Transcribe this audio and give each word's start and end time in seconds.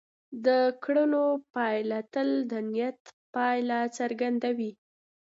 د 0.45 0.47
کړنو 0.83 1.25
پایله 1.53 1.99
تل 2.13 2.29
د 2.51 2.53
نیت 2.71 2.99
پایله 3.33 3.79
څرګندوي. 3.97 4.71